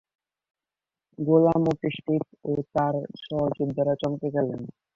গোলাম 1.19 1.63
ইয়াকুব 1.67 2.23
ও 2.45 2.51
তার 2.73 2.95
সহযোদ্ধারা 3.23 3.93
চমকে 4.01 4.27
গেলেন। 4.35 4.61